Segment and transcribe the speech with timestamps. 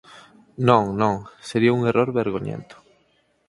[0.67, 0.83] Non!
[1.01, 1.15] Non!
[1.49, 2.75] Sería un error vergoñento.